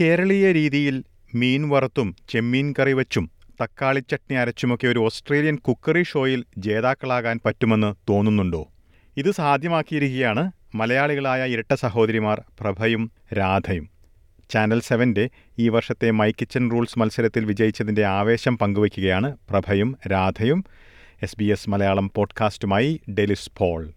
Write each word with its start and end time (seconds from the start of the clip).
കേരളീയ 0.00 0.52
രീതിയിൽ 0.52 1.04
മീൻ 1.34 1.68
വറുത്തും 1.68 2.16
ചെമ്മീൻ 2.28 2.74
കറി 2.78 2.92
വച്ചും 2.92 3.30
തക്കാളി 3.62 4.00
ചട്നി 4.00 4.34
അരച്ചുമൊക്കെ 4.34 4.86
ഒരു 4.86 4.98
ഓസ്ട്രേലിയൻ 4.98 5.56
കുക്കറി 5.56 6.02
ഷോയിൽ 6.02 6.44
ജേതാക്കളാകാൻ 6.58 7.40
പറ്റുമെന്ന് 7.44 7.94
തോന്നുന്നുണ്ടോ? 8.08 8.68
ഇത് 9.16 9.30
സാധ്യമാക്കിയിരിക്കുകയാണ് 9.30 10.50
മലയാളികളായ 10.74 11.46
ഇരട്ട 11.46 11.74
സഹോദരിമാർ 11.74 12.42
പ്രഭയും 12.60 13.12
രാധയും. 13.38 13.90
ചാനൽ 14.50 14.80
സെവന്റെ 14.80 15.30
ഈ 15.58 15.68
വർഷത്തെ 15.68 16.10
മൈ 16.10 16.30
കിച്ചൻ 16.30 16.70
റൂൾസ് 16.70 16.98
മത്സരത്തിൽ 16.98 17.44
വിജയിച്ചതിന്റെ 17.44 18.04
ആവേശം 18.04 18.58
പങ്കുവയ്ക്കുകയാണ് 18.58 19.36
പ്രഭയും 19.50 19.96
രാധയും. 20.12 20.64
S 21.22 21.36
B 21.38 21.44
S 21.44 21.70
Malayalam 21.70 22.10
പോഡ്കാസ്റ്റുമായി 22.14 23.00
Delis 23.18 23.50
Paul. 23.56 23.92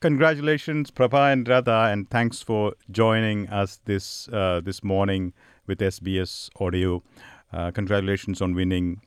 Congratulations, 0.00 0.92
Prabha 0.92 1.32
and 1.32 1.48
Radha, 1.48 1.88
and 1.90 2.08
thanks 2.08 2.40
for 2.40 2.74
joining 2.88 3.48
us 3.48 3.80
this 3.84 4.28
uh, 4.28 4.60
this 4.64 4.84
morning 4.84 5.32
with 5.66 5.80
SBS 5.80 6.50
Audio. 6.60 7.02
Uh, 7.52 7.72
congratulations 7.72 8.40
on 8.40 8.54
winning 8.54 9.00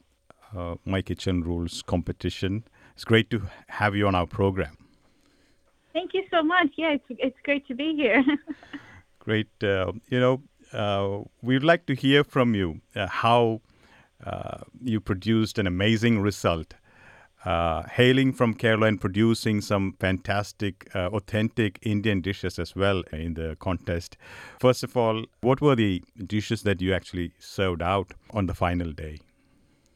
uh, 0.53 0.75
My 0.83 1.01
Kitchen 1.01 1.43
Rules 1.43 1.81
competition. 1.81 2.65
It's 2.93 3.05
great 3.05 3.29
to 3.29 3.43
have 3.67 3.95
you 3.95 4.05
on 4.05 4.15
our 4.15 4.27
program. 4.27 4.77
Thank 5.93 6.13
you 6.13 6.23
so 6.29 6.43
much. 6.43 6.67
Yeah, 6.75 6.91
it's 6.91 7.05
it's 7.09 7.39
great 7.43 7.65
to 7.67 7.73
be 7.73 7.95
here. 7.95 8.23
Great. 9.19 9.63
Uh, 9.63 9.93
you 10.09 10.19
know, 10.19 10.41
uh, 10.73 11.23
we'd 11.41 11.63
like 11.63 11.85
to 11.85 11.93
hear 11.93 12.23
from 12.23 12.55
you 12.55 12.81
uh, 12.95 13.07
how 13.07 13.61
uh, 14.25 14.57
you 14.83 14.99
produced 14.99 15.57
an 15.57 15.67
amazing 15.67 16.19
result. 16.19 16.73
Uh, 17.43 17.83
hailing 17.83 18.31
from 18.33 18.53
Kerala 18.53 18.87
and 18.87 19.01
producing 19.01 19.61
some 19.61 19.93
fantastic, 19.99 20.87
uh, 20.93 21.07
authentic 21.07 21.79
Indian 21.81 22.21
dishes 22.21 22.59
as 22.59 22.75
well 22.75 23.01
in 23.11 23.33
the 23.33 23.57
contest. 23.59 24.15
First 24.59 24.83
of 24.83 24.95
all, 24.95 25.25
what 25.41 25.59
were 25.59 25.75
the 25.75 26.03
dishes 26.27 26.61
that 26.63 26.81
you 26.81 26.93
actually 26.93 27.33
served 27.39 27.81
out 27.81 28.13
on 28.29 28.45
the 28.45 28.53
final 28.53 28.91
day? 28.91 29.19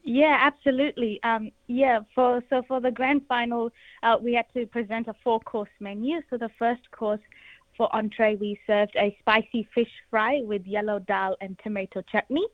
yeah, 0.06 0.38
absolutely. 0.40 1.20
Um, 1.24 1.50
yeah, 1.66 2.00
for 2.14 2.40
so 2.48 2.62
for 2.68 2.80
the 2.80 2.92
grand 2.92 3.22
final, 3.26 3.72
uh, 4.04 4.16
we 4.22 4.34
had 4.34 4.46
to 4.54 4.64
present 4.66 5.08
a 5.08 5.14
four-course 5.24 5.68
menu. 5.80 6.22
So 6.30 6.38
the 6.38 6.50
first 6.60 6.88
course 6.92 7.20
for 7.76 7.94
entree, 7.94 8.36
we 8.36 8.58
served 8.68 8.94
a 8.96 9.16
spicy 9.18 9.68
fish 9.74 9.90
fry 10.08 10.42
with 10.44 10.64
yellow 10.64 11.00
dal 11.00 11.36
and 11.40 11.58
tomato 11.62 12.02
chutney. 12.02 12.46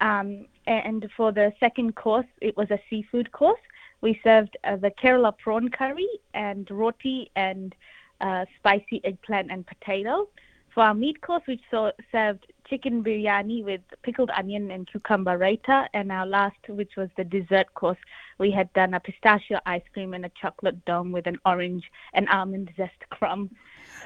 Um, 0.00 0.46
and 0.66 1.08
for 1.16 1.30
the 1.30 1.52
second 1.60 1.94
course, 1.94 2.26
it 2.40 2.56
was 2.56 2.68
a 2.72 2.80
seafood 2.90 3.30
course. 3.30 3.60
We 4.02 4.20
served 4.22 4.56
uh, 4.64 4.76
the 4.76 4.90
Kerala 4.90 5.32
prawn 5.38 5.68
curry 5.70 6.08
and 6.34 6.68
roti 6.70 7.30
and 7.36 7.74
uh, 8.20 8.44
spicy 8.58 9.00
eggplant 9.04 9.50
and 9.50 9.66
potato. 9.66 10.28
For 10.74 10.82
our 10.82 10.94
meat 10.94 11.20
course, 11.20 11.42
we 11.46 11.60
saw, 11.70 11.90
served 12.10 12.46
chicken 12.68 13.04
biryani 13.04 13.62
with 13.62 13.82
pickled 14.02 14.30
onion 14.36 14.70
and 14.70 14.90
cucumber 14.90 15.38
raita. 15.38 15.86
And 15.92 16.10
our 16.10 16.26
last, 16.26 16.56
which 16.68 16.92
was 16.96 17.10
the 17.16 17.24
dessert 17.24 17.72
course, 17.74 17.98
we 18.38 18.50
had 18.50 18.72
done 18.72 18.94
a 18.94 19.00
pistachio 19.00 19.60
ice 19.66 19.82
cream 19.92 20.14
and 20.14 20.24
a 20.24 20.30
chocolate 20.40 20.84
dome 20.84 21.12
with 21.12 21.26
an 21.26 21.38
orange 21.44 21.84
and 22.14 22.28
almond 22.28 22.70
zest 22.76 23.08
crumb. 23.10 23.50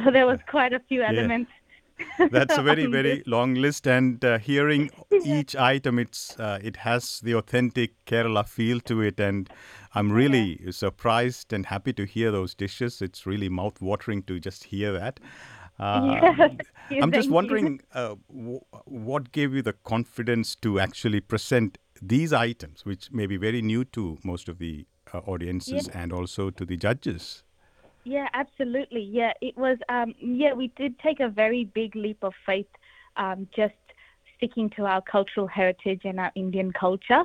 So 0.04 0.10
there 0.10 0.26
was 0.26 0.38
quite 0.46 0.74
a 0.74 0.80
few 0.80 1.02
elements. 1.02 1.50
That's 2.30 2.58
a 2.58 2.62
very, 2.62 2.86
very 2.98 3.22
long 3.26 3.54
list, 3.54 3.86
and 3.86 4.22
uh, 4.22 4.38
hearing 4.38 4.90
each 5.24 5.56
item, 5.56 5.98
it's 5.98 6.38
uh, 6.38 6.58
it 6.62 6.76
has 6.78 7.20
the 7.20 7.34
authentic 7.34 8.04
Kerala 8.04 8.46
feel 8.46 8.80
to 8.80 9.00
it, 9.00 9.18
and 9.18 9.48
I'm 9.96 10.12
really 10.12 10.72
surprised 10.72 11.52
and 11.52 11.66
happy 11.66 11.92
to 11.94 12.04
hear 12.04 12.30
those 12.30 12.54
dishes. 12.54 13.00
It's 13.02 13.26
really 13.26 13.48
mouth-watering 13.48 14.24
to 14.24 14.38
just 14.40 14.64
hear 14.64 14.92
that. 14.92 15.20
Uh, 15.78 16.06
Yeah, 16.06 17.02
I'm 17.02 17.12
just 17.12 17.30
wondering 17.30 17.82
uh, 17.92 18.14
w- 18.30 18.60
what 18.86 19.30
gave 19.30 19.52
you 19.52 19.60
the 19.60 19.74
confidence 19.74 20.56
to 20.56 20.80
actually 20.80 21.20
present 21.20 21.76
these 22.00 22.32
items, 22.32 22.86
which 22.86 23.12
may 23.12 23.26
be 23.26 23.36
very 23.36 23.60
new 23.60 23.84
to 23.96 24.16
most 24.24 24.48
of 24.48 24.58
the 24.58 24.86
uh, 25.12 25.18
audiences 25.18 25.88
and 25.88 26.14
also 26.14 26.48
to 26.48 26.64
the 26.64 26.78
judges. 26.78 27.42
Yeah, 28.04 28.28
absolutely. 28.32 29.02
Yeah, 29.02 29.32
it 29.42 29.56
was. 29.58 29.78
Um, 29.90 30.14
yeah, 30.18 30.54
we 30.54 30.68
did 30.76 30.98
take 31.00 31.20
a 31.20 31.28
very 31.28 31.64
big 31.64 31.94
leap 31.94 32.18
of 32.22 32.32
faith, 32.46 32.68
um, 33.16 33.48
just 33.54 33.74
sticking 34.36 34.70
to 34.76 34.86
our 34.86 35.02
cultural 35.02 35.46
heritage 35.46 36.02
and 36.04 36.20
our 36.20 36.32
Indian 36.36 36.72
culture. 36.72 37.24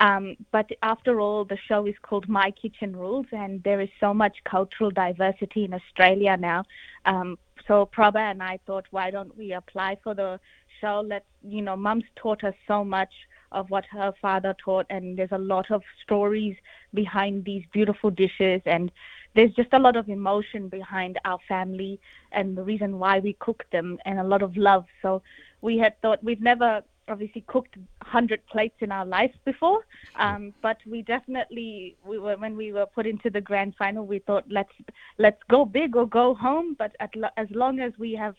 Um, 0.00 0.36
but 0.50 0.68
after 0.82 1.20
all, 1.20 1.44
the 1.44 1.58
show 1.68 1.86
is 1.86 1.94
called 2.02 2.26
My 2.28 2.50
Kitchen 2.50 2.96
Rules, 2.96 3.26
and 3.32 3.62
there 3.62 3.82
is 3.82 3.90
so 4.00 4.14
much 4.14 4.36
cultural 4.44 4.90
diversity 4.90 5.64
in 5.64 5.74
Australia 5.74 6.36
now. 6.38 6.64
Um, 7.04 7.38
so 7.68 7.88
Prabha 7.94 8.18
and 8.18 8.42
I 8.42 8.58
thought, 8.66 8.86
why 8.90 9.10
don't 9.10 9.36
we 9.36 9.52
apply 9.52 9.98
for 10.02 10.14
the 10.14 10.40
show? 10.80 11.04
Let's, 11.06 11.26
you 11.46 11.60
know, 11.60 11.76
Mum's 11.76 12.04
taught 12.16 12.42
us 12.44 12.54
so 12.66 12.82
much 12.82 13.12
of 13.52 13.68
what 13.68 13.84
her 13.90 14.12
father 14.22 14.56
taught, 14.64 14.86
and 14.88 15.18
there's 15.18 15.32
a 15.32 15.38
lot 15.38 15.70
of 15.70 15.82
stories 16.02 16.56
behind 16.94 17.44
these 17.44 17.64
beautiful 17.72 18.10
dishes, 18.10 18.62
and 18.64 18.90
there's 19.34 19.52
just 19.52 19.72
a 19.72 19.78
lot 19.78 19.96
of 19.96 20.08
emotion 20.08 20.68
behind 20.68 21.18
our 21.24 21.38
family 21.46 22.00
and 22.32 22.56
the 22.56 22.62
reason 22.62 22.98
why 22.98 23.18
we 23.18 23.34
cook 23.34 23.64
them, 23.70 23.98
and 24.06 24.18
a 24.18 24.24
lot 24.24 24.42
of 24.42 24.56
love. 24.56 24.86
So 25.02 25.22
we 25.60 25.76
had 25.76 26.00
thought 26.00 26.24
we've 26.24 26.40
never 26.40 26.82
obviously 27.10 27.42
cooked 27.48 27.76
100 27.76 28.46
plates 28.46 28.76
in 28.80 28.90
our 28.92 29.04
life 29.04 29.32
before 29.44 29.80
um, 30.16 30.54
but 30.62 30.78
we 30.86 31.02
definitely 31.02 31.96
we 32.04 32.18
were 32.18 32.36
when 32.36 32.56
we 32.56 32.72
were 32.72 32.86
put 32.86 33.06
into 33.06 33.28
the 33.30 33.40
grand 33.40 33.74
final 33.76 34.06
we 34.06 34.18
thought 34.20 34.44
let's 34.48 34.72
let's 35.18 35.42
go 35.50 35.64
big 35.64 35.96
or 35.96 36.06
go 36.06 36.34
home 36.34 36.74
but 36.78 36.92
at, 37.00 37.10
as 37.36 37.48
long 37.50 37.80
as 37.80 37.92
we 37.98 38.12
have 38.12 38.36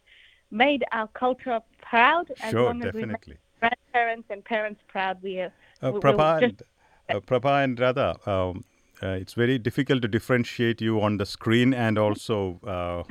made 0.52 0.84
our 0.92 1.08
culture 1.10 1.60
proud 1.82 2.26
as 2.42 2.52
Sure, 2.52 2.66
long 2.66 2.78
as 2.84 2.94
we 2.94 3.02
definitely. 3.02 3.38
make 3.62 3.72
grandparents 3.94 4.28
and 4.32 4.44
parents 4.46 4.82
proud 4.88 5.18
we 5.22 5.40
are 5.40 5.52
Uh, 5.84 5.88
we- 5.88 5.92
we'll 5.92 6.02
Prabha, 6.02 6.40
just- 6.40 6.64
and, 7.10 7.18
uh, 7.18 7.20
Prabha 7.30 7.64
and 7.64 7.80
Radha, 7.80 8.10
um, 8.30 8.64
uh, 9.04 9.10
it's 9.10 9.34
very 9.34 9.58
difficult 9.58 10.02
to 10.02 10.08
differentiate 10.08 10.82
you 10.82 11.02
on 11.02 11.18
the 11.18 11.26
screen 11.26 11.74
and 11.74 11.98
also 11.98 12.60
uh, 12.66 13.04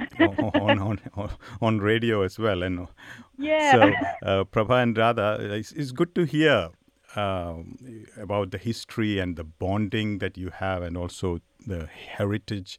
on, 0.59 0.79
on, 0.79 1.01
on 1.15 1.31
on 1.61 1.79
radio 1.79 2.23
as 2.23 2.39
well. 2.39 2.63
And 2.63 2.87
yeah 3.39 3.73
so, 3.73 3.81
uh, 4.27 4.45
Prabha 4.45 4.83
and 4.83 4.97
Radha, 4.97 5.39
it's, 5.41 5.73
it's 5.73 5.93
good 5.93 6.15
to 6.15 6.25
hear 6.25 6.71
um, 7.17 7.79
about 8.17 8.51
the 8.51 8.59
history 8.59 9.19
and 9.19 9.37
the 9.37 9.45
bonding 9.45 10.19
that 10.19 10.39
you 10.39 10.51
have, 10.51 10.83
and 10.83 10.97
also 10.97 11.41
the 11.67 11.87
heritage. 11.87 12.79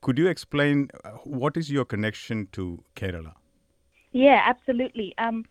Could 0.00 0.18
you 0.18 0.28
explain 0.28 0.88
uh, 1.04 1.10
what 1.24 1.56
is 1.56 1.70
your 1.70 1.84
connection 1.84 2.48
to 2.52 2.84
Kerala? 2.94 3.34
Yeah, 4.12 4.42
absolutely. 4.44 5.14
Um, 5.18 5.44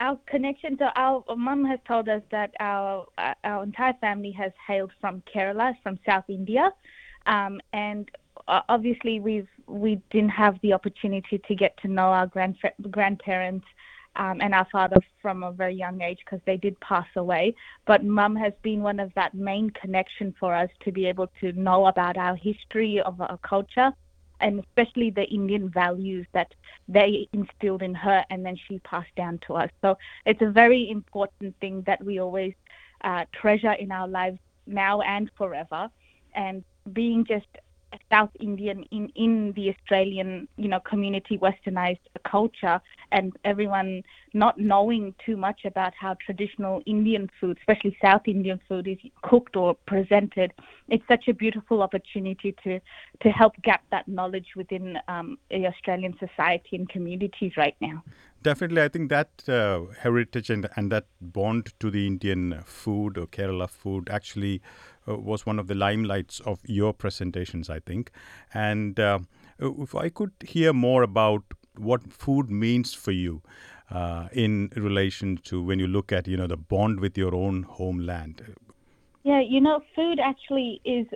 our 0.00 0.18
connection 0.26 0.76
to 0.78 0.92
our 0.96 1.24
mum 1.36 1.64
has 1.64 1.78
told 1.86 2.08
us 2.08 2.22
that 2.30 2.52
our 2.60 3.06
uh, 3.18 3.34
our 3.44 3.62
entire 3.62 3.94
family 4.00 4.30
has 4.32 4.52
hailed 4.66 4.92
from 5.00 5.22
Kerala, 5.32 5.74
from 5.82 5.98
South 6.06 6.24
India, 6.28 6.70
um, 7.26 7.60
and 7.72 8.10
uh, 8.46 8.60
obviously 8.68 9.20
we've 9.20 9.48
we 9.66 10.00
didn't 10.10 10.30
have 10.30 10.58
the 10.62 10.72
opportunity 10.72 11.40
to 11.46 11.54
get 11.54 11.76
to 11.82 11.88
know 11.88 12.08
our 12.08 12.26
grand 12.26 12.56
grandparents 12.90 13.66
um, 14.16 14.40
and 14.40 14.54
our 14.54 14.66
father 14.70 14.96
from 15.20 15.42
a 15.42 15.52
very 15.52 15.74
young 15.74 16.00
age 16.00 16.18
because 16.24 16.40
they 16.46 16.56
did 16.56 16.78
pass 16.80 17.06
away. 17.16 17.54
But 17.86 18.04
mum 18.04 18.36
has 18.36 18.52
been 18.62 18.82
one 18.82 19.00
of 19.00 19.12
that 19.14 19.34
main 19.34 19.70
connection 19.70 20.34
for 20.38 20.54
us 20.54 20.70
to 20.84 20.92
be 20.92 21.06
able 21.06 21.28
to 21.40 21.52
know 21.52 21.86
about 21.86 22.16
our 22.16 22.36
history 22.36 23.00
of 23.00 23.20
our 23.20 23.38
culture 23.38 23.92
and 24.40 24.60
especially 24.60 25.10
the 25.10 25.24
Indian 25.24 25.68
values 25.68 26.26
that 26.32 26.54
they 26.88 27.28
instilled 27.32 27.82
in 27.82 27.94
her 27.94 28.24
and 28.30 28.44
then 28.44 28.56
she 28.66 28.78
passed 28.80 29.14
down 29.16 29.38
to 29.46 29.54
us. 29.54 29.70
So 29.82 29.98
it's 30.26 30.42
a 30.42 30.50
very 30.50 30.90
important 30.90 31.54
thing 31.60 31.82
that 31.86 32.02
we 32.04 32.20
always 32.20 32.54
uh, 33.02 33.24
treasure 33.32 33.72
in 33.72 33.92
our 33.92 34.08
lives 34.08 34.38
now 34.66 35.00
and 35.00 35.30
forever. 35.36 35.88
And 36.34 36.64
being 36.92 37.24
just 37.24 37.46
South 38.10 38.30
Indian 38.40 38.84
in, 38.90 39.08
in 39.14 39.52
the 39.56 39.70
Australian, 39.70 40.48
you 40.56 40.68
know, 40.68 40.80
community 40.80 41.38
westernized 41.38 42.00
culture 42.30 42.80
and 43.12 43.32
everyone 43.44 44.02
not 44.34 44.58
knowing 44.58 45.14
too 45.24 45.36
much 45.36 45.60
about 45.64 45.92
how 45.98 46.16
traditional 46.24 46.82
Indian 46.86 47.30
food, 47.40 47.58
especially 47.58 47.96
South 48.02 48.22
Indian 48.26 48.60
food, 48.68 48.86
is 48.86 48.98
cooked 49.22 49.56
or 49.56 49.74
presented. 49.86 50.52
It's 50.88 51.04
such 51.08 51.28
a 51.28 51.34
beautiful 51.34 51.82
opportunity 51.82 52.54
to 52.64 52.80
to 53.22 53.28
help 53.30 53.54
gap 53.62 53.82
that 53.90 54.06
knowledge 54.06 54.48
within 54.56 54.98
um, 55.08 55.38
the 55.50 55.66
Australian 55.66 56.14
society 56.18 56.76
and 56.76 56.88
communities 56.88 57.52
right 57.56 57.76
now. 57.80 58.02
Definitely, 58.42 58.82
I 58.82 58.88
think 58.88 59.10
that 59.10 59.48
uh, 59.48 59.80
heritage 60.00 60.48
and, 60.48 60.68
and 60.76 60.92
that 60.92 61.06
bond 61.20 61.72
to 61.80 61.90
the 61.90 62.06
Indian 62.06 62.62
food 62.64 63.18
or 63.18 63.26
Kerala 63.26 63.68
food 63.68 64.08
actually 64.10 64.62
uh, 65.08 65.16
was 65.16 65.44
one 65.44 65.58
of 65.58 65.66
the 65.66 65.74
limelights 65.74 66.40
of 66.42 66.60
your 66.64 66.92
presentations, 66.92 67.68
I 67.68 67.80
think. 67.80 68.12
And 68.54 68.98
uh, 69.00 69.18
if 69.58 69.94
I 69.94 70.08
could 70.08 70.32
hear 70.46 70.72
more 70.72 71.02
about 71.02 71.42
what 71.76 72.12
food 72.12 72.48
means 72.48 72.94
for 72.94 73.10
you 73.10 73.42
uh, 73.90 74.28
in 74.32 74.70
relation 74.76 75.38
to 75.44 75.60
when 75.62 75.78
you 75.78 75.88
look 75.88 76.12
at, 76.12 76.28
you 76.28 76.36
know, 76.36 76.46
the 76.46 76.56
bond 76.56 77.00
with 77.00 77.18
your 77.18 77.34
own 77.34 77.64
homeland. 77.64 78.54
Yeah, 79.24 79.40
you 79.40 79.60
know, 79.60 79.82
food 79.96 80.20
actually 80.20 80.80
is 80.84 81.06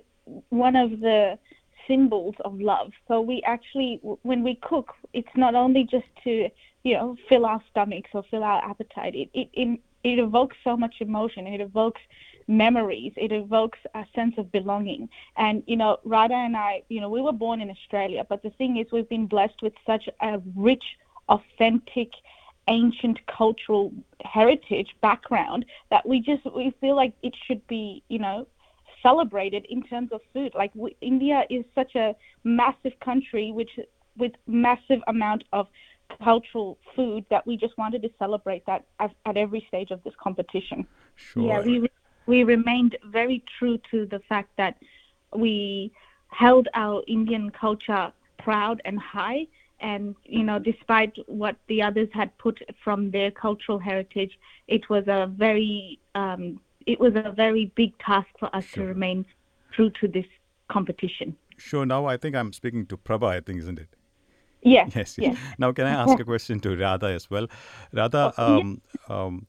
one 0.48 0.76
of 0.76 1.00
the 1.00 1.38
symbols 1.86 2.34
of 2.44 2.60
love. 2.60 2.92
So 3.08 3.20
we 3.20 3.42
actually, 3.46 4.00
when 4.22 4.42
we 4.42 4.56
cook, 4.56 4.94
it's 5.12 5.36
not 5.36 5.54
only 5.54 5.84
just 5.84 6.06
to 6.24 6.48
you 6.84 6.94
know 6.94 7.16
fill 7.28 7.46
our 7.46 7.62
stomachs 7.70 8.10
or 8.12 8.24
fill 8.30 8.44
our 8.44 8.62
appetite. 8.64 9.14
It 9.14 9.30
it 9.34 9.48
it, 9.52 9.80
it 10.04 10.18
evokes 10.18 10.56
so 10.64 10.76
much 10.76 10.96
emotion. 11.00 11.46
It 11.46 11.60
evokes 11.60 12.00
memories. 12.48 13.12
It 13.16 13.32
evokes 13.32 13.78
a 13.94 14.04
sense 14.14 14.34
of 14.36 14.50
belonging. 14.52 15.08
And 15.36 15.62
you 15.66 15.76
know, 15.76 15.98
Radha 16.04 16.34
and 16.34 16.56
I, 16.56 16.82
you 16.88 17.00
know, 17.00 17.08
we 17.08 17.22
were 17.22 17.32
born 17.32 17.60
in 17.60 17.70
Australia, 17.70 18.26
but 18.28 18.42
the 18.42 18.50
thing 18.50 18.78
is, 18.78 18.86
we've 18.92 19.08
been 19.08 19.26
blessed 19.26 19.62
with 19.62 19.74
such 19.86 20.08
a 20.20 20.40
rich, 20.56 20.84
authentic 21.28 22.10
ancient 22.68 23.18
cultural 23.26 23.92
heritage 24.24 24.94
background 25.00 25.64
that 25.90 26.06
we 26.06 26.20
just 26.20 26.44
we 26.54 26.72
feel 26.80 26.94
like 26.94 27.12
it 27.22 27.34
should 27.46 27.66
be 27.66 28.02
you 28.08 28.20
know 28.20 28.46
celebrated 29.02 29.66
in 29.68 29.82
terms 29.82 30.10
of 30.12 30.20
food 30.32 30.52
like 30.54 30.70
we, 30.74 30.96
india 31.00 31.44
is 31.50 31.64
such 31.74 31.94
a 31.94 32.14
massive 32.44 32.92
country 33.04 33.52
which 33.52 33.70
with 34.16 34.32
massive 34.46 35.00
amount 35.08 35.44
of 35.52 35.66
cultural 36.22 36.78
food 36.94 37.24
that 37.30 37.46
we 37.46 37.56
just 37.56 37.76
wanted 37.78 38.02
to 38.02 38.10
celebrate 38.18 38.64
that 38.66 38.84
at, 39.00 39.10
at 39.24 39.36
every 39.36 39.64
stage 39.68 39.90
of 39.90 40.02
this 40.04 40.14
competition 40.22 40.86
Sure. 41.16 41.46
yeah 41.46 41.60
we 41.60 41.88
we 42.26 42.44
remained 42.44 42.96
very 43.06 43.42
true 43.58 43.78
to 43.90 44.06
the 44.06 44.20
fact 44.28 44.50
that 44.56 44.76
we 45.34 45.90
held 46.28 46.68
our 46.74 47.02
indian 47.06 47.50
culture 47.50 48.12
proud 48.38 48.80
and 48.84 48.98
high 48.98 49.46
and 49.80 50.14
you 50.24 50.42
know 50.42 50.58
despite 50.58 51.14
what 51.26 51.56
the 51.68 51.82
others 51.82 52.08
had 52.12 52.36
put 52.38 52.60
from 52.84 53.10
their 53.10 53.30
cultural 53.30 53.78
heritage 53.78 54.38
it 54.68 54.88
was 54.88 55.04
a 55.08 55.30
very 55.36 55.98
um, 56.14 56.60
it 56.86 56.98
was 57.00 57.14
a 57.16 57.32
very 57.32 57.66
big 57.76 57.96
task 57.98 58.28
for 58.38 58.54
us 58.54 58.64
Sure. 58.64 58.84
to 58.84 58.88
remain 58.88 59.24
true 59.72 59.90
to 60.00 60.08
this 60.08 60.26
competition 60.68 61.36
Sure. 61.58 61.86
Now 61.86 62.06
I 62.06 62.16
think 62.16 62.34
I'm 62.34 62.52
speaking 62.52 62.86
to 62.86 62.96
Prabha, 62.96 63.28
I 63.28 63.40
think, 63.40 63.60
isn't 63.60 63.78
it? 63.78 63.88
yes 64.62 64.92
Yes. 64.94 65.18
yes 65.18 65.36
Now, 65.58 65.72
can 65.72 65.86
I 65.86 65.90
ask 65.90 66.18
a 66.18 66.24
question 66.24 66.60
to 66.60 66.76
Radha 66.76 67.06
as 67.06 67.28
well? 67.30 67.46
Radha, 67.92 68.32
um, 68.36 68.80
um, 69.08 69.46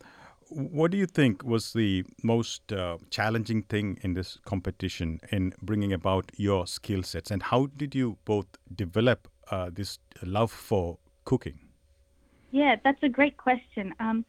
what 0.49 0.91
do 0.91 0.97
you 0.97 1.05
think 1.07 1.43
was 1.43 1.73
the 1.73 2.03
most 2.23 2.71
uh, 2.71 2.97
challenging 3.09 3.63
thing 3.63 3.97
in 4.01 4.13
this 4.13 4.37
competition 4.45 5.19
in 5.31 5.53
bringing 5.61 5.93
about 5.93 6.31
your 6.37 6.67
skill 6.67 7.03
sets, 7.03 7.31
and 7.31 7.41
how 7.43 7.67
did 7.77 7.95
you 7.95 8.17
both 8.25 8.45
develop 8.75 9.27
uh, 9.49 9.69
this 9.73 9.97
love 10.23 10.51
for 10.51 10.97
cooking? 11.25 11.59
Yeah, 12.51 12.75
that's 12.83 13.01
a 13.01 13.09
great 13.09 13.37
question. 13.37 13.93
Um, 13.99 14.25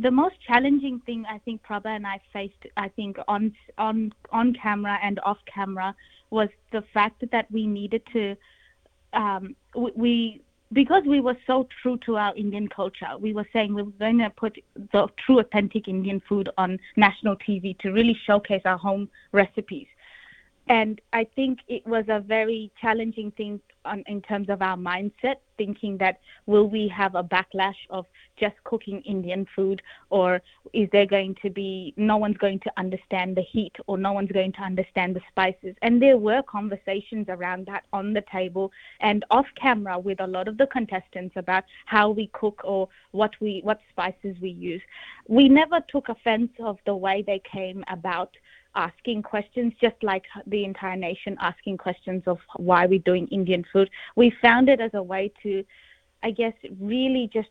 the 0.00 0.10
most 0.10 0.36
challenging 0.46 1.00
thing 1.00 1.24
I 1.28 1.38
think 1.38 1.62
Prabha 1.62 1.86
and 1.86 2.06
I 2.06 2.20
faced, 2.32 2.66
I 2.76 2.88
think 2.88 3.18
on 3.28 3.52
on 3.78 4.12
on 4.32 4.54
camera 4.54 4.98
and 5.02 5.20
off 5.24 5.38
camera, 5.52 5.94
was 6.30 6.48
the 6.72 6.82
fact 6.94 7.22
that 7.30 7.46
we 7.50 7.66
needed 7.66 8.02
to, 8.12 8.36
um, 9.12 9.54
we, 9.74 9.92
we 9.94 10.40
because 10.72 11.02
we 11.04 11.20
were 11.20 11.36
so 11.46 11.68
true 11.82 11.98
to 12.06 12.16
our 12.16 12.34
Indian 12.36 12.68
culture, 12.68 13.18
we 13.18 13.32
were 13.32 13.46
saying 13.52 13.74
we 13.74 13.82
were 13.82 13.90
going 13.98 14.18
to 14.18 14.30
put 14.30 14.56
the 14.92 15.08
true 15.24 15.40
authentic 15.40 15.88
Indian 15.88 16.22
food 16.28 16.48
on 16.56 16.78
national 16.96 17.36
TV 17.36 17.76
to 17.80 17.90
really 17.90 18.16
showcase 18.24 18.62
our 18.64 18.78
home 18.78 19.08
recipes. 19.32 19.88
And 20.68 21.00
I 21.12 21.24
think 21.34 21.58
it 21.66 21.84
was 21.86 22.04
a 22.08 22.20
very 22.20 22.70
challenging 22.80 23.32
thing 23.32 23.60
on, 23.84 24.04
in 24.06 24.20
terms 24.22 24.48
of 24.48 24.62
our 24.62 24.76
mindset, 24.76 25.36
thinking 25.56 25.98
that 25.98 26.20
will 26.46 26.68
we 26.68 26.88
have 26.88 27.14
a 27.14 27.22
backlash 27.22 27.76
of 27.90 28.06
just 28.38 28.54
cooking 28.64 29.02
Indian 29.02 29.46
food, 29.54 29.82
or 30.10 30.40
is 30.72 30.88
there 30.92 31.06
going 31.06 31.36
to 31.42 31.50
be 31.50 31.92
no 31.96 32.16
one's 32.16 32.36
going 32.38 32.60
to 32.60 32.72
understand 32.76 33.36
the 33.36 33.42
heat, 33.42 33.74
or 33.86 33.98
no 33.98 34.12
one's 34.12 34.32
going 34.32 34.52
to 34.52 34.62
understand 34.62 35.14
the 35.14 35.20
spices? 35.28 35.74
And 35.82 36.00
there 36.00 36.16
were 36.16 36.42
conversations 36.42 37.26
around 37.28 37.66
that 37.66 37.84
on 37.92 38.12
the 38.12 38.24
table 38.32 38.72
and 39.00 39.24
off 39.30 39.46
camera 39.60 39.98
with 39.98 40.20
a 40.20 40.26
lot 40.26 40.48
of 40.48 40.56
the 40.56 40.66
contestants 40.66 41.34
about 41.36 41.64
how 41.86 42.10
we 42.10 42.28
cook 42.32 42.60
or 42.64 42.88
what 43.12 43.32
we 43.40 43.60
what 43.62 43.80
spices 43.90 44.36
we 44.40 44.50
use. 44.50 44.82
We 45.28 45.48
never 45.48 45.80
took 45.88 46.08
offense 46.08 46.52
of 46.60 46.78
the 46.86 46.96
way 46.96 47.22
they 47.26 47.42
came 47.50 47.84
about 47.88 48.34
asking 48.74 49.22
questions, 49.22 49.72
just 49.80 49.96
like 50.02 50.24
the 50.46 50.64
entire 50.64 50.96
nation 50.96 51.36
asking 51.40 51.78
questions 51.78 52.22
of 52.26 52.38
why 52.56 52.86
we're 52.86 53.00
doing 53.00 53.26
Indian 53.28 53.64
food. 53.72 53.90
We 54.16 54.32
found 54.42 54.68
it 54.68 54.80
as 54.80 54.92
a 54.94 55.02
way 55.02 55.32
to, 55.42 55.64
I 56.22 56.30
guess, 56.30 56.54
really 56.78 57.30
just 57.32 57.50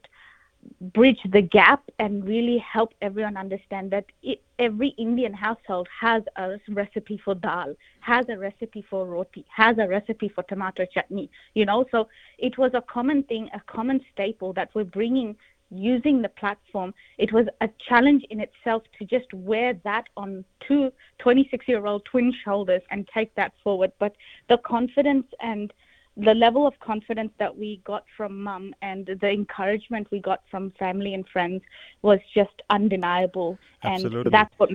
bridge 0.81 1.19
the 1.31 1.41
gap 1.41 1.83
and 1.99 2.25
really 2.25 2.57
help 2.57 2.93
everyone 3.01 3.37
understand 3.37 3.91
that 3.91 4.05
it, 4.23 4.41
every 4.57 4.89
Indian 4.97 5.33
household 5.33 5.87
has 5.99 6.23
a 6.35 6.57
recipe 6.69 7.19
for 7.23 7.35
dal, 7.35 7.75
has 8.01 8.25
a 8.29 8.37
recipe 8.37 8.85
for 8.89 9.05
roti, 9.05 9.45
has 9.49 9.77
a 9.77 9.87
recipe 9.87 10.29
for 10.29 10.43
tomato 10.43 10.85
chutney, 10.85 11.29
you 11.53 11.65
know. 11.65 11.85
So 11.91 12.09
it 12.37 12.57
was 12.57 12.71
a 12.73 12.81
common 12.81 13.23
thing, 13.23 13.49
a 13.53 13.61
common 13.67 14.01
staple 14.11 14.53
that 14.53 14.69
we're 14.73 14.83
bringing 14.83 15.35
using 15.69 16.21
the 16.21 16.29
platform, 16.29 16.93
it 17.17 17.31
was 17.31 17.45
a 17.61 17.69
challenge 17.87 18.23
in 18.29 18.39
itself 18.39 18.83
to 18.97 19.05
just 19.05 19.31
wear 19.33 19.73
that 19.83 20.05
on 20.17 20.43
two 20.67 20.91
26 21.19 21.67
year 21.67 21.85
old 21.85 22.03
twin 22.05 22.33
shoulders 22.43 22.81
and 22.91 23.07
take 23.13 23.33
that 23.35 23.53
forward. 23.63 23.91
But 23.99 24.15
the 24.47 24.57
confidence 24.57 25.27
and 25.41 25.71
the 26.17 26.33
level 26.33 26.67
of 26.67 26.77
confidence 26.79 27.31
that 27.39 27.55
we 27.55 27.81
got 27.85 28.03
from 28.17 28.41
mum 28.43 28.73
and 28.81 29.05
the 29.21 29.29
encouragement 29.29 30.07
we 30.11 30.19
got 30.19 30.41
from 30.51 30.71
family 30.71 31.13
and 31.13 31.27
friends 31.29 31.61
was 32.01 32.19
just 32.33 32.61
undeniable. 32.69 33.57
Absolutely. 33.83 34.21
And 34.25 34.33
that's 34.33 34.53
what 34.57 34.69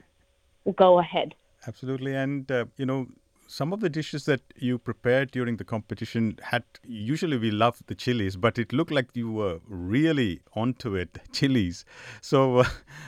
will 0.64 0.72
go 0.72 0.98
ahead. 1.00 1.34
Absolutely, 1.66 2.14
and 2.14 2.50
uh, 2.50 2.66
you 2.76 2.86
know. 2.86 3.06
Some 3.46 3.72
of 3.72 3.80
the 3.80 3.90
dishes 3.90 4.24
that 4.24 4.40
you 4.56 4.78
prepared 4.78 5.30
during 5.30 5.56
the 5.56 5.64
competition 5.64 6.38
had 6.42 6.64
usually 6.86 7.36
we 7.36 7.50
love 7.50 7.82
the 7.86 7.94
chilies, 7.94 8.36
but 8.36 8.58
it 8.58 8.72
looked 8.72 8.90
like 8.90 9.10
you 9.14 9.30
were 9.30 9.60
really 9.66 10.40
onto 10.54 10.94
it, 10.94 11.18
chilies. 11.32 11.84
So, 12.20 12.58
uh, 12.58 12.64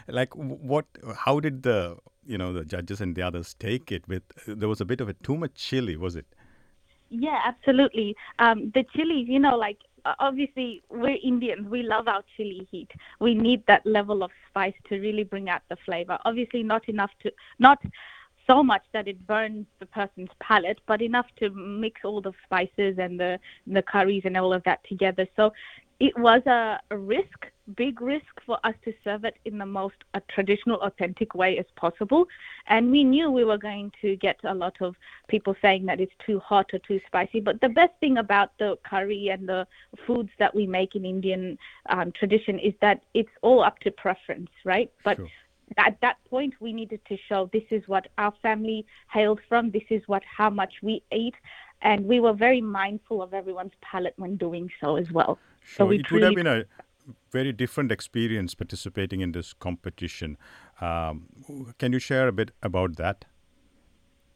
like, 0.09 0.35
what? 0.35 0.87
How 1.17 1.41
did 1.41 1.63
the 1.63 1.97
you 2.25 2.37
know 2.39 2.53
the 2.53 2.65
judges 2.65 3.01
and 3.01 3.15
the 3.17 3.23
others 3.23 3.55
take 3.55 3.91
it? 3.91 4.07
With 4.09 4.23
there 4.47 4.69
was 4.69 4.81
a 4.81 4.85
bit 4.85 5.01
of 5.01 5.09
a 5.09 5.15
too 5.15 5.37
much 5.37 5.55
chili, 5.55 5.97
was 5.97 6.17
it? 6.17 6.27
Yeah, 7.09 7.41
absolutely. 7.45 8.17
Um, 8.39 8.73
the 8.75 8.85
chilies, 8.95 9.29
you 9.29 9.39
know, 9.39 9.57
like 9.57 9.79
obviously 10.19 10.83
we're 10.91 11.19
Indians. 11.23 11.69
We 11.69 11.83
love 11.83 12.09
our 12.09 12.23
chili 12.37 12.67
heat. 12.71 12.91
We 13.21 13.35
need 13.35 13.65
that 13.67 13.85
level 13.87 14.23
of 14.23 14.31
spice 14.49 14.75
to 14.89 14.99
really 14.99 15.25
bring 15.25 15.49
out 15.49 15.63
the 15.69 15.77
flavor. 15.85 16.19
Obviously, 16.25 16.63
not 16.63 16.89
enough 16.89 17.11
to 17.23 17.33
not 17.59 17.79
so 18.47 18.63
much 18.63 18.83
that 18.93 19.09
it 19.09 19.27
burns 19.27 19.67
the 19.81 19.87
person's 19.87 20.31
palate, 20.41 20.81
but 20.87 21.03
enough 21.03 21.27
to 21.39 21.51
mix 21.51 22.01
all 22.05 22.21
the 22.21 22.33
spices 22.45 22.97
and 22.99 23.19
the 23.19 23.39
the 23.67 23.83
curries 23.83 24.23
and 24.25 24.37
all 24.37 24.53
of 24.53 24.63
that 24.65 24.81
together. 24.89 25.27
So 25.37 25.53
it 25.99 26.17
was 26.19 26.45
a, 26.47 26.79
risk, 26.91 27.47
big 27.77 28.01
risk 28.01 28.27
for 28.45 28.59
us 28.65 28.75
to 28.85 28.93
serve 29.03 29.25
it 29.25 29.37
in 29.47 29.57
the 29.59 29.67
most 29.67 29.97
traditional, 30.29 30.77
authentic 30.83 31.35
way 31.35 31.59
as 31.59 31.65
possible. 31.75 32.27
And 32.67 32.91
we 32.91 33.03
knew 33.03 33.31
we 33.31 33.45
were 33.45 33.59
going 33.59 33.91
to 34.03 34.17
get 34.17 34.37
a 34.45 34.55
lot 34.55 34.77
of 34.81 34.95
people 35.29 35.57
saying 35.63 35.87
that 35.87 36.01
it's 36.01 36.13
too 36.25 36.39
hot 36.41 36.67
or 36.75 36.81
too 36.81 37.01
spicy. 37.07 37.41
But 37.41 37.61
the 37.61 37.71
best 37.71 37.93
thing 38.01 38.19
about 38.19 38.51
the 38.59 38.77
curry 38.89 39.31
and 39.31 39.49
the 39.49 39.67
foods 40.07 40.31
that 40.39 40.55
we 40.55 40.67
make 40.67 40.97
in 40.97 41.05
Indian 41.07 41.59
um, 41.89 42.13
tradition 42.13 42.59
is 42.59 42.75
that 42.83 43.01
it's 43.15 43.31
all 43.41 43.63
up 43.65 43.79
to 43.81 43.91
preference, 43.91 44.51
right? 44.65 44.91
But 45.03 45.17
Sure. 45.17 45.29
At 45.77 45.99
that 46.01 46.17
point 46.29 46.55
we 46.61 46.73
needed 46.73 47.01
to 47.09 47.17
show 47.29 47.51
this 47.53 47.65
is 47.71 47.83
what 47.87 48.07
our 48.19 48.33
family 48.43 48.87
hailed 49.13 49.41
from 49.49 49.71
this 49.71 49.83
is 49.91 50.03
what 50.07 50.23
how 50.25 50.49
much 50.49 50.75
we 50.83 51.03
ate 51.11 51.35
and 51.83 52.05
we 52.07 52.21
were 52.21 52.33
very 52.33 52.61
mindful 52.61 53.23
of 53.23 53.35
everyone's 53.35 53.73
palate 53.83 54.15
when 54.17 54.37
doing 54.37 54.71
so 54.81 54.97
as 54.97 55.11
well 55.11 55.39
so 55.65 55.87
we 55.87 55.99
it 55.99 56.11
would 56.11 56.23
have 56.23 56.35
been 56.35 56.47
a 56.47 56.65
very 57.33 57.53
different 57.53 57.93
experience 57.93 58.53
participating 58.55 59.21
in 59.21 59.31
this 59.31 59.53
competition. 59.53 60.37
Um, 60.81 61.29
can 61.79 61.93
you 61.93 62.01
share 62.01 62.27
a 62.27 62.33
bit 62.33 62.51
about 62.63 62.97
that? 62.97 63.25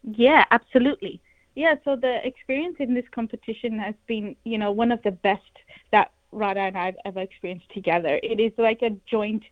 yeah 0.03 0.45
absolutely 0.51 1.21
yeah 1.55 1.75
so 1.85 1.97
the 1.97 2.27
experience 2.27 2.77
in 2.79 2.95
this 2.95 3.05
competition 3.11 3.79
has 3.79 3.95
been 4.07 4.35
you 4.45 4.57
know 4.57 4.71
one 4.71 4.91
of 4.91 5.03
the 5.03 5.11
best 5.11 5.43
that 5.93 6.13
Radha 6.33 6.61
and 6.61 6.79
I've 6.79 6.97
ever 7.05 7.21
experienced 7.21 7.71
together 7.75 8.21
it 8.23 8.41
is 8.41 8.53
like 8.57 8.83
a 8.83 8.91
joint 9.11 9.43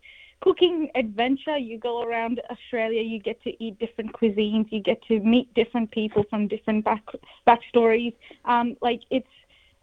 cooking 0.40 0.90
adventure. 0.95 1.59
You 1.59 1.78
go 1.78 2.02
around 2.02 2.40
Australia, 2.50 3.02
you 3.02 3.21
get 3.21 3.42
to 3.42 3.64
eat 3.64 3.78
different 3.78 4.12
cuisines, 4.12 4.66
you 4.71 4.80
get 4.80 5.02
to 5.09 5.21
meet 5.21 5.52
different 5.54 5.90
people 5.90 6.25
from 6.30 6.49
different 6.49 6.85
back 6.85 7.04
backstories. 7.47 8.14
Um, 8.45 8.76
like 8.80 9.00
it's, 9.11 9.26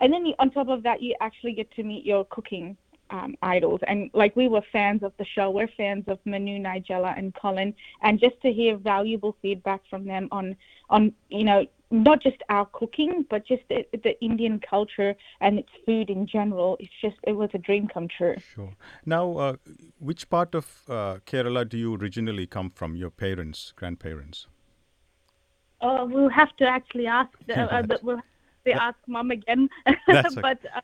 and 0.02 0.12
then 0.12 0.26
you, 0.26 0.34
on 0.40 0.52
top 0.52 0.68
of 0.68 0.84
that, 0.84 1.02
you 1.02 1.16
actually 1.22 1.54
get 1.54 1.72
to 1.76 1.84
meet 1.84 2.06
your 2.06 2.26
cooking 2.26 2.78
um, 3.10 3.36
idols. 3.42 3.82
And 3.88 4.10
like 4.14 4.36
we 4.36 4.48
were 4.48 4.62
fans 4.72 5.04
of 5.04 5.14
the 5.18 5.26
show, 5.26 5.50
we're 5.50 5.70
fans 5.78 6.06
of 6.08 6.20
Manu, 6.26 6.60
Nigella, 6.60 7.18
and 7.18 7.34
Colin, 7.34 7.74
and 8.02 8.20
just 8.20 8.40
to 8.42 8.52
hear 8.52 8.78
valuable 8.78 9.36
feedback 9.42 9.82
from 9.90 10.06
them 10.06 10.28
on 10.32 10.56
on 10.90 11.14
you 11.30 11.44
know 11.44 11.66
not 11.92 12.22
just 12.22 12.38
our 12.50 12.66
cooking, 12.74 13.26
but 13.30 13.46
just 13.46 13.62
the, 13.70 13.86
the 14.04 14.20
Indian 14.22 14.60
culture 14.60 15.16
and 15.42 15.60
its 15.60 15.70
food 15.86 16.10
in 16.10 16.26
general. 16.26 16.78
It's 16.80 16.92
just 17.02 17.16
it 17.24 17.34
was 17.34 17.50
a 17.54 17.58
dream 17.58 17.88
come 17.88 18.08
true. 18.08 18.36
Sure. 18.54 18.74
Now, 19.06 19.38
uh, 19.38 19.56
which 20.00 20.30
part 20.30 20.56
of 20.56 20.66
uh, 20.90 21.18
Kerala 21.26 21.68
do 21.68 21.78
you 21.78 21.96
originally 21.96 22.48
come 22.48 22.70
from? 22.70 22.96
Your 22.96 23.12
parents, 23.12 23.74
grandparents? 23.76 24.48
Oh, 25.82 26.06
we'll 26.06 26.30
have 26.30 26.56
to 26.58 26.66
actually 26.68 27.08
ask. 27.08 27.32
The, 27.48 27.60
uh, 27.60 27.82
the, 27.90 28.00
we'll 28.02 28.18
have 28.18 28.26
to 28.66 28.72
ask 28.72 28.98
mom 29.08 29.32
again. 29.32 29.70
That's 30.08 30.38
okay. 30.38 30.42
but 30.42 30.60
uh, 30.76 30.82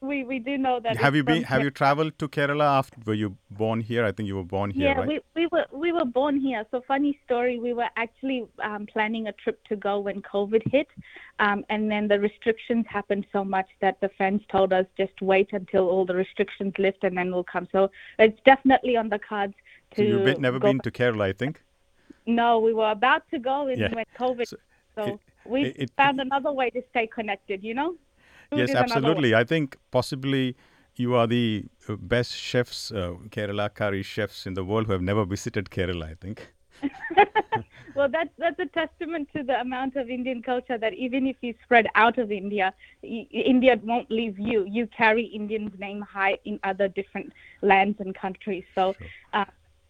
we 0.00 0.24
we 0.24 0.38
do 0.38 0.58
know 0.58 0.80
that. 0.80 0.96
have 0.96 1.14
you 1.14 1.24
been? 1.24 1.42
Have 1.44 1.60
Ke- 1.60 1.64
you 1.64 1.70
traveled 1.70 2.18
to 2.18 2.28
Kerala 2.28 2.64
after? 2.78 2.98
Were 3.06 3.14
you 3.14 3.36
born 3.50 3.80
here? 3.80 4.04
I 4.04 4.12
think 4.12 4.26
you 4.26 4.36
were 4.36 4.44
born 4.44 4.70
here, 4.70 4.88
Yeah, 4.88 4.98
right? 4.98 5.08
we, 5.08 5.20
we 5.34 5.46
were 5.52 5.66
we 5.72 5.92
were 5.92 6.04
born 6.04 6.40
here. 6.40 6.64
So 6.70 6.82
funny 6.86 7.18
story. 7.24 7.58
We 7.58 7.72
were 7.72 7.88
actually 7.96 8.46
um, 8.62 8.86
planning 8.86 9.28
a 9.28 9.32
trip 9.32 9.62
to 9.68 9.76
go 9.76 10.00
when 10.00 10.20
COVID 10.22 10.62
hit, 10.70 10.88
um, 11.38 11.64
and 11.70 11.90
then 11.90 12.08
the 12.08 12.20
restrictions 12.20 12.84
happened 12.88 13.26
so 13.32 13.44
much 13.44 13.68
that 13.80 14.00
the 14.00 14.10
friends 14.16 14.42
told 14.50 14.72
us 14.72 14.86
just 14.96 15.20
wait 15.22 15.48
until 15.52 15.88
all 15.88 16.04
the 16.04 16.14
restrictions 16.16 16.74
lift 16.78 17.02
and 17.04 17.16
then 17.16 17.32
we'll 17.32 17.44
come. 17.44 17.68
So 17.72 17.90
it's 18.18 18.38
definitely 18.44 18.96
on 18.96 19.08
the 19.08 19.18
cards 19.18 19.54
So 19.96 20.02
to. 20.02 20.08
you've 20.08 20.24
been, 20.24 20.40
never 20.40 20.58
been 20.58 20.80
to 20.80 20.90
Kerala, 20.90 21.22
I 21.24 21.32
think. 21.32 21.62
No, 22.26 22.58
we 22.58 22.72
were 22.74 22.90
about 22.90 23.22
to 23.32 23.38
go 23.38 23.68
in 23.68 23.78
Yeah. 23.78 23.94
when 23.94 24.04
COVID. 24.18 24.48
So 24.48 24.56
So, 24.96 25.02
it- 25.04 25.20
we 25.44 25.62
it- 25.66 25.76
it- 25.82 25.90
found 25.96 26.20
another 26.20 26.52
way 26.52 26.70
to 26.70 26.82
stay 26.90 27.06
connected. 27.06 27.62
You 27.64 27.74
know. 27.74 27.94
Yes, 28.56 28.70
is 28.70 28.74
another 28.74 29.12
way. 29.12 29.24
absolutely. 29.24 29.34
I 29.34 29.44
think 29.44 29.76
possibly 29.90 30.56
you 30.96 31.14
are 31.14 31.26
the 31.26 31.64
uh, 31.88 31.96
best 31.96 32.32
chefs, 32.32 32.92
uh, 32.92 33.14
Kerala 33.30 33.72
curry 33.74 34.02
chefs 34.02 34.46
in 34.46 34.54
the 34.54 34.64
world 34.64 34.86
who 34.86 34.92
have 34.92 35.02
never 35.02 35.24
visited 35.24 35.70
Kerala. 35.70 36.10
I 36.10 36.14
think. 36.14 36.52
well, 37.94 38.08
that's 38.08 38.30
that's 38.38 38.58
a 38.58 38.66
testament 38.66 39.28
to 39.36 39.42
the 39.42 39.60
amount 39.60 39.96
of 39.96 40.08
Indian 40.08 40.42
culture 40.42 40.78
that 40.78 40.94
even 40.94 41.26
if 41.26 41.36
you 41.40 41.54
spread 41.64 41.86
out 41.94 42.18
of 42.18 42.30
India, 42.30 42.72
y- 43.02 43.26
India 43.30 43.78
won't 43.82 44.10
leave 44.10 44.38
you. 44.38 44.64
You 44.68 44.86
carry 44.96 45.24
Indian's 45.24 45.72
name 45.78 46.02
high 46.02 46.38
in 46.44 46.58
other 46.64 46.88
different 46.88 47.32
lands 47.62 47.98
and 48.00 48.14
countries. 48.14 48.64
So 48.74 48.94
uh, 49.32 49.44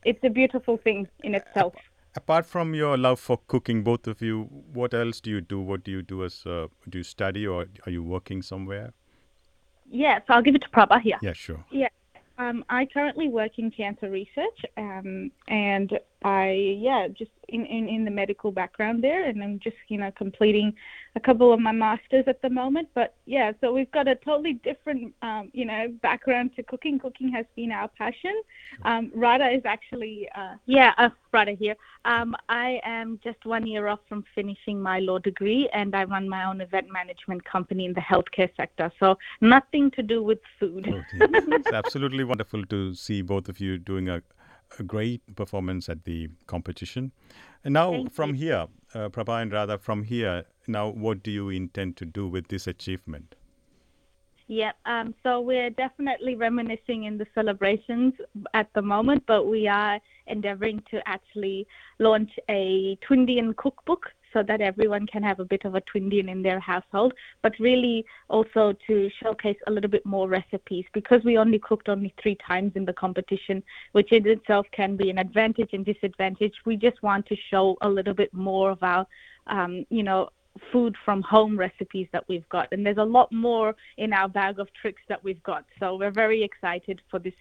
it's 0.04 0.23
a 0.23 0.30
beautiful 0.30 0.76
thing 0.78 1.09
in 1.23 1.35
itself. 1.35 1.75
Apart 2.16 2.47
from 2.47 2.75
your 2.75 2.97
love 2.97 3.18
for 3.18 3.38
cooking, 3.49 3.83
both 3.83 4.06
of 4.06 4.23
you, 4.23 4.42
what 4.73 4.94
else 4.94 5.21
do 5.21 5.30
you 5.30 5.40
do? 5.40 5.61
What 5.61 5.83
do 5.83 5.90
you 5.90 6.02
do 6.02 6.25
as 6.25 6.47
uh, 6.47 6.68
do 6.88 6.99
you 6.99 7.04
study 7.04 7.47
or 7.47 7.66
are 7.87 7.90
you 7.90 8.04
working 8.04 8.40
somewhere? 8.40 8.92
Yeah, 9.90 10.21
so 10.26 10.35
I'll 10.35 10.42
give 10.42 10.54
it 10.54 10.62
to 10.62 10.68
Prabha 10.68 11.00
here. 11.00 11.18
Yeah, 11.23 11.33
sure. 11.33 11.64
Yeah. 11.71 11.88
Um, 12.38 12.64
I 12.68 12.87
currently 12.87 13.28
work 13.28 13.59
in 13.59 13.71
cancer 13.71 14.11
research, 14.11 14.64
um, 14.76 15.30
and 15.49 15.99
I 16.24 16.76
yeah 16.80 17.06
just 17.06 17.30
in, 17.48 17.66
in, 17.66 17.86
in 17.86 18.04
the 18.06 18.10
medical 18.10 18.50
background 18.50 19.04
there, 19.04 19.28
and 19.28 19.44
I'm 19.44 19.60
just 19.62 19.76
you 19.88 19.98
know 19.98 20.10
completing 20.16 20.74
a 21.16 21.20
couple 21.20 21.52
of 21.52 21.60
my 21.60 21.70
masters 21.70 22.24
at 22.26 22.40
the 22.40 22.48
moment. 22.48 22.88
But 22.94 23.14
yeah, 23.26 23.52
so 23.60 23.72
we've 23.72 23.90
got 23.92 24.08
a 24.08 24.14
totally 24.16 24.54
different 24.54 25.14
um, 25.20 25.50
you 25.52 25.66
know 25.66 25.88
background 26.02 26.52
to 26.56 26.62
cooking. 26.62 26.98
Cooking 26.98 27.30
has 27.32 27.44
been 27.54 27.70
our 27.70 27.88
passion. 27.88 28.34
Um, 28.84 29.12
Radha 29.14 29.50
is 29.50 29.62
actually 29.66 30.26
uh, 30.34 30.54
yeah 30.64 30.92
uh, 30.96 31.10
Radha 31.30 31.52
here. 31.52 31.76
Um, 32.06 32.34
I 32.48 32.80
am 32.84 33.20
just 33.22 33.44
one 33.44 33.66
year 33.66 33.88
off 33.88 34.00
from 34.08 34.24
finishing 34.34 34.80
my 34.80 35.00
law 35.00 35.18
degree, 35.18 35.68
and 35.74 35.94
I 35.94 36.04
run 36.04 36.26
my 36.26 36.44
own 36.44 36.62
event 36.62 36.86
management 36.90 37.44
company 37.44 37.84
in 37.84 37.92
the 37.92 38.00
healthcare 38.00 38.48
sector. 38.56 38.90
So 38.98 39.16
nothing 39.42 39.90
to 39.92 40.02
do 40.02 40.22
with 40.22 40.38
food. 40.58 40.88
Okay. 40.88 41.04
it's 41.20 41.72
absolutely 41.72 42.24
wonderful 42.24 42.64
to 42.64 42.94
see 42.94 43.20
both 43.20 43.48
of 43.48 43.60
you 43.60 43.78
doing 43.78 44.08
a, 44.08 44.22
a 44.78 44.82
great 44.82 45.22
performance 45.36 45.88
at 45.88 46.04
the 46.04 46.28
competition. 46.46 47.12
And 47.64 47.74
now, 47.74 47.92
Thank 47.92 48.12
from 48.12 48.34
here, 48.34 48.66
uh, 48.94 49.08
Prabha 49.08 49.42
and 49.42 49.52
Radha, 49.52 49.78
from 49.78 50.02
here, 50.02 50.44
now 50.66 50.88
what 50.88 51.22
do 51.22 51.30
you 51.30 51.48
intend 51.48 51.96
to 51.98 52.04
do 52.04 52.28
with 52.28 52.48
this 52.48 52.66
achievement? 52.66 53.34
Yep. 54.46 54.76
Um, 54.84 55.14
so 55.22 55.40
we're 55.40 55.70
definitely 55.70 56.36
reminiscing 56.36 57.04
in 57.04 57.16
the 57.16 57.26
celebrations 57.34 58.12
at 58.52 58.68
the 58.74 58.82
moment, 58.82 59.24
but 59.26 59.46
we 59.46 59.66
are 59.66 59.98
endeavoring 60.26 60.82
to 60.90 61.00
actually 61.06 61.66
launch 61.98 62.30
a 62.50 62.98
Twindian 63.08 63.56
cookbook 63.56 64.10
so 64.34 64.42
that 64.42 64.60
everyone 64.60 65.06
can 65.06 65.22
have 65.22 65.40
a 65.40 65.44
bit 65.44 65.64
of 65.64 65.74
a 65.74 65.80
Twindian 65.82 66.28
in 66.28 66.42
their 66.42 66.60
household, 66.60 67.14
but 67.42 67.52
really 67.58 68.04
also 68.28 68.74
to 68.86 69.08
showcase 69.22 69.56
a 69.66 69.70
little 69.70 69.88
bit 69.88 70.04
more 70.04 70.28
recipes 70.28 70.84
because 70.92 71.22
we 71.24 71.38
only 71.38 71.58
cooked 71.58 71.88
only 71.88 72.12
three 72.20 72.36
times 72.46 72.72
in 72.74 72.84
the 72.84 72.92
competition, 72.92 73.62
which 73.92 74.12
in 74.12 74.26
itself 74.26 74.66
can 74.72 74.96
be 74.96 75.08
an 75.08 75.18
advantage 75.18 75.70
and 75.72 75.86
disadvantage. 75.86 76.52
We 76.66 76.76
just 76.76 77.02
want 77.02 77.24
to 77.26 77.36
show 77.50 77.78
a 77.80 77.88
little 77.88 78.14
bit 78.14 78.34
more 78.34 78.72
of 78.72 78.82
our, 78.82 79.06
um, 79.46 79.86
you 79.88 80.02
know, 80.02 80.28
food 80.70 80.94
from 81.04 81.20
home 81.22 81.58
recipes 81.58 82.06
that 82.12 82.22
we've 82.28 82.48
got 82.48 82.68
and 82.70 82.86
there's 82.86 82.96
a 82.98 83.02
lot 83.04 83.32
more 83.32 83.74
in 83.96 84.12
our 84.12 84.28
bag 84.28 84.60
of 84.60 84.68
tricks 84.80 85.02
that 85.08 85.22
we've 85.24 85.42
got 85.42 85.64
so 85.80 85.96
we're 85.96 86.12
very 86.12 86.44
excited 86.44 87.02
for 87.10 87.18
this 87.18 87.34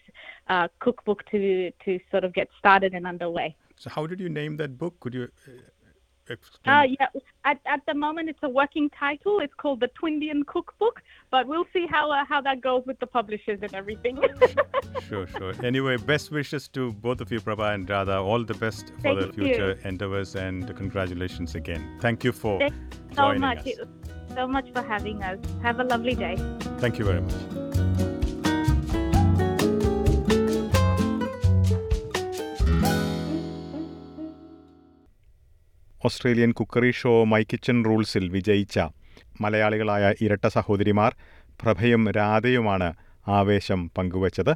uh, 0.48 0.68
cookbook 0.80 1.24
to 1.30 1.70
to 1.86 2.00
sort 2.10 2.24
of 2.24 2.34
get 2.34 2.50
started 2.58 2.96
and 2.96 3.06
underway 3.06 3.56
So, 3.78 3.90
how 3.90 4.08
did 4.08 4.20
you 4.20 4.30
name 4.30 4.58
that 4.58 4.78
book? 4.78 5.00
Could 5.00 5.14
you 5.14 5.24
uh, 5.48 5.52
explain? 6.30 6.76
uh, 6.76 6.84
yeah 7.00 7.08
at, 7.46 7.60
at 7.66 7.82
the 7.88 7.94
moment 7.94 8.30
it's 8.30 8.44
a 8.44 8.50
working 8.50 8.90
title 8.92 9.40
it's 9.40 9.54
called 9.56 9.80
the 9.80 9.90
twindian 10.00 10.46
cookbook 10.46 11.02
but 11.32 11.48
we'll 11.48 11.68
see 11.74 11.86
how 11.90 12.12
uh, 12.12 12.24
how 12.26 12.40
that 12.42 12.62
goes 12.62 12.84
with 12.86 13.00
the 13.00 13.08
publishers 13.08 13.60
and 13.62 13.74
everything 13.74 14.18
Sure, 15.10 15.28
sure. 15.28 15.54
Anyway, 15.66 15.98
best 15.98 16.32
wishes 16.32 16.68
to 16.70 16.94
both 16.94 17.20
of 17.20 17.32
you, 17.32 17.40
Prabha 17.40 17.74
and 17.74 17.90
Radha. 17.90 18.18
All 18.20 18.44
the 18.44 18.54
best 18.54 18.90
for 18.98 19.02
Thank 19.02 19.20
the 19.20 19.26
you. 19.26 19.34
future 19.34 19.72
endeavors 19.84 20.36
and 20.36 20.74
congratulations 20.76 21.56
again. 21.56 21.98
Thank 22.00 22.24
you 22.24 22.32
for 22.32 22.60
Thank 22.60 22.74
so 23.16 23.34
much 23.34 23.68
us. 23.68 23.74
so 24.36 24.48
much 24.48 24.72
for 24.72 24.82
having 24.82 25.22
us 25.24 25.40
have 25.62 25.80
a 25.80 25.84
lovely 25.84 26.16
day 26.16 26.36
Thank 26.80 26.98
you 27.00 27.06
very 27.06 27.22
much. 27.22 27.63
Australian 36.06 36.52
cookery 36.52 36.92
show 36.92 37.24
My 37.24 37.44
Kitchen 37.44 37.86
റൂൾസിൽ 37.86 38.30
വിജയിച്ച 38.30 38.80
മലയാളികളായ 39.42 40.14
ഇരട്ട 40.22 40.48
സഹോദരിമാർ 40.48 41.16
പ്രഭയും 41.62 42.12
രാധയുമാണ് 42.12 42.94
ആവേശം 43.28 43.92
പങ്കുവച്ചത്. 43.98 44.56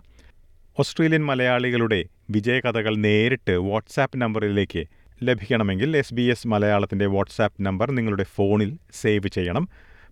Australian 0.80 1.26
മലയാളികളുടെ 1.26 2.06
വിജയകഥകൾ 2.30 2.96
നേരിട്ട് 2.96 3.52
WhatsApp 3.52 4.22
നമ്പറിലേക്ക് 4.22 4.86
ലഭിക്കണമെങ്കിൽ 5.24 5.98
എസ് 5.98 6.14
ബി 6.14 6.22
എസ് 6.22 6.48
മലയാളത്തിന്റെ 6.48 7.06
വാട്സാപ്പ് 7.06 7.66
നമ്പർ 7.66 7.92
നിങ്ങളുടെ 7.92 8.24
ഫോണിൽ 8.24 8.78
സേവ് 8.94 9.28
ചെയ്യണം. 9.28 9.70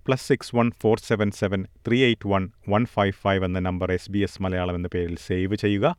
Plus 0.08 0.28
six 0.28 0.56
one 0.56 0.72
four 0.72 1.00
seven 1.00 1.32
seven 1.32 1.66
three 1.88 2.04
eight 2.04 2.30
one 2.30 2.52
one 2.70 2.86
five 2.86 3.14
five 3.14 3.46
എന്ന 3.46 3.60
number 3.60 3.92
S 3.92 4.12
B 4.12 4.20
S 4.20 4.42
Malayalam 4.42 4.76
എന്ന 4.76 4.88
പേരിൽ 4.88 5.18
സേവ് 5.28 5.56
ചെയ്യുക. 5.56 5.96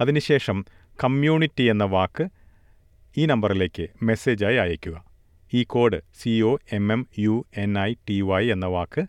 അതിനുശേഷം 0.00 0.64
കമ്മ്യൂണിറ്റി 1.04 1.62
എന്ന 1.62 1.84
വാക്ക് 1.84 2.43
ഈ 3.16 3.26
നമ്പറിലേക്ക് 3.26 3.86
മെസ്സേജായി 4.02 4.56
അയയ്ക്കുക. 4.56 5.04
ഈ 5.54 5.64
code 5.64 6.00
C 6.22 6.40
O 6.40 6.58
M 6.72 6.92
M 6.92 7.06
U 7.18 7.44
N 7.56 7.78
I 7.78 7.94
T 8.08 8.20
Y 8.20 8.52
എന്ന 8.52 8.66
വാക്ക് 8.66 9.06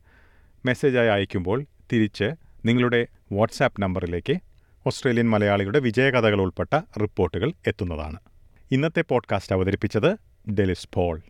മെസ്സേജായി 0.65 1.07
അയയ്ക്കുമ്പോൾ 1.07 1.65
തിരിച്ച് 1.93 2.31
നിങ്ങളുടെ 2.65 3.07
വാട്സാപ്പ് 3.31 3.81
നമ്പറിലേക്ക് 3.81 4.39
ഓസ്ട്രേലിയൻ 4.85 5.29
മലയാളികളുടെ 5.29 5.79
വിജയകഥകൾ 5.79 6.41
ഉൾപ്പെട്ട 6.41 6.81
റിപ്പോർട്ടുകൾ 7.01 7.51
എത്തുന്നതാണ്. 7.67 8.19
ഇന്നത്തെ 8.71 9.01
പോഡ്കാസ്റ്റ് 9.01 9.55
അവതരിപ്പിച്ചത് 9.55 10.17
ഡെലിസ് 10.51 10.89
പോൾ. 10.93 11.21